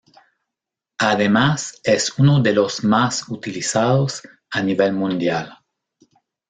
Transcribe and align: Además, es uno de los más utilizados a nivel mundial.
Además, 0.97 1.79
es 1.83 2.17
uno 2.17 2.41
de 2.41 2.53
los 2.53 2.83
más 2.83 3.29
utilizados 3.29 4.23
a 4.49 4.63
nivel 4.63 4.93
mundial. 4.93 5.55